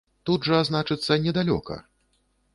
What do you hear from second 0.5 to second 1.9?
жа, значыцца, недалёка.